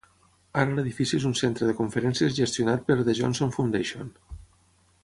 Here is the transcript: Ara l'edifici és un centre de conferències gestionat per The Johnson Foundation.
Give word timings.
Ara 0.61 0.71
l'edifici 0.77 1.17
és 1.17 1.27
un 1.31 1.35
centre 1.41 1.69
de 1.71 1.75
conferències 1.81 2.35
gestionat 2.41 2.89
per 2.89 2.99
The 3.03 3.17
Johnson 3.21 3.55
Foundation. 3.61 4.13